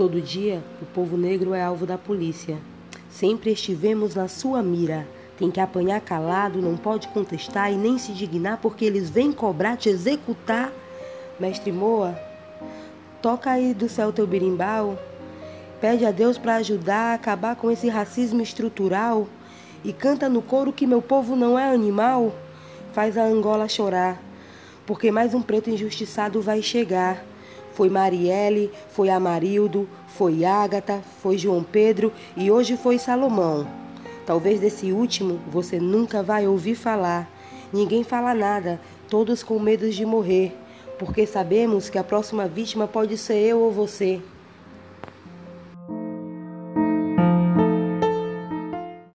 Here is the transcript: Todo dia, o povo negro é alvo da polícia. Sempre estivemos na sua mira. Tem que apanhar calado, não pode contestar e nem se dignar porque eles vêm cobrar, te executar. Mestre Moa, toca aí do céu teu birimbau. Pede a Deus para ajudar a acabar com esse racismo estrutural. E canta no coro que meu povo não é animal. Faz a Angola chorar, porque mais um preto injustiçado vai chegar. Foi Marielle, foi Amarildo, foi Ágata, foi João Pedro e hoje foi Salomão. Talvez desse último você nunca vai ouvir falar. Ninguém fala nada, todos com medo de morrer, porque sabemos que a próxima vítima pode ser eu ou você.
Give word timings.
Todo 0.00 0.18
dia, 0.18 0.62
o 0.80 0.86
povo 0.86 1.14
negro 1.14 1.52
é 1.52 1.62
alvo 1.62 1.84
da 1.84 1.98
polícia. 1.98 2.56
Sempre 3.10 3.50
estivemos 3.50 4.14
na 4.14 4.28
sua 4.28 4.62
mira. 4.62 5.06
Tem 5.36 5.50
que 5.50 5.60
apanhar 5.60 6.00
calado, 6.00 6.62
não 6.62 6.74
pode 6.74 7.06
contestar 7.08 7.70
e 7.70 7.76
nem 7.76 7.98
se 7.98 8.12
dignar 8.12 8.56
porque 8.62 8.82
eles 8.82 9.10
vêm 9.10 9.30
cobrar, 9.30 9.76
te 9.76 9.90
executar. 9.90 10.72
Mestre 11.38 11.70
Moa, 11.70 12.18
toca 13.20 13.50
aí 13.50 13.74
do 13.74 13.90
céu 13.90 14.10
teu 14.10 14.26
birimbau. 14.26 14.98
Pede 15.82 16.06
a 16.06 16.10
Deus 16.10 16.38
para 16.38 16.54
ajudar 16.54 17.10
a 17.10 17.14
acabar 17.14 17.54
com 17.56 17.70
esse 17.70 17.90
racismo 17.90 18.40
estrutural. 18.40 19.28
E 19.84 19.92
canta 19.92 20.30
no 20.30 20.40
coro 20.40 20.72
que 20.72 20.86
meu 20.86 21.02
povo 21.02 21.36
não 21.36 21.58
é 21.58 21.74
animal. 21.74 22.34
Faz 22.94 23.18
a 23.18 23.24
Angola 23.24 23.68
chorar, 23.68 24.18
porque 24.86 25.10
mais 25.10 25.34
um 25.34 25.42
preto 25.42 25.68
injustiçado 25.68 26.40
vai 26.40 26.62
chegar. 26.62 27.22
Foi 27.72 27.88
Marielle, 27.88 28.70
foi 28.88 29.08
Amarildo, 29.08 29.88
foi 30.08 30.44
Ágata, 30.44 31.00
foi 31.22 31.38
João 31.38 31.62
Pedro 31.62 32.12
e 32.36 32.50
hoje 32.50 32.76
foi 32.76 32.98
Salomão. 32.98 33.66
Talvez 34.26 34.60
desse 34.60 34.92
último 34.92 35.40
você 35.50 35.78
nunca 35.78 36.22
vai 36.22 36.46
ouvir 36.46 36.74
falar. 36.74 37.30
Ninguém 37.72 38.04
fala 38.04 38.34
nada, 38.34 38.80
todos 39.08 39.42
com 39.42 39.58
medo 39.58 39.90
de 39.90 40.04
morrer, 40.04 40.52
porque 40.98 41.26
sabemos 41.26 41.88
que 41.88 41.98
a 41.98 42.04
próxima 42.04 42.46
vítima 42.46 42.86
pode 42.86 43.16
ser 43.16 43.38
eu 43.38 43.60
ou 43.60 43.70
você. 43.70 44.20